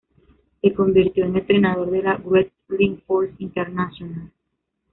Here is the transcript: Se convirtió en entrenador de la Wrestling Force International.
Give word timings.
Se 0.63 0.73
convirtió 0.73 1.25
en 1.25 1.37
entrenador 1.37 1.91
de 1.91 2.01
la 2.01 2.15
Wrestling 2.17 2.97
Force 3.05 3.35
International. 3.37 4.31